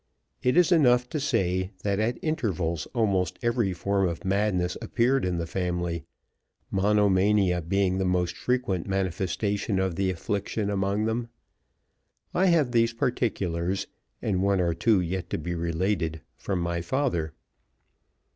[0.41, 5.37] It is enough to say that at intervals almost every form of madness appeared in
[5.37, 6.05] the family,
[6.71, 11.27] monomania being the most frequent manifestation of the affliction among them.
[12.33, 13.85] I have these particulars,
[14.23, 17.33] and one or two yet to be related, from my father.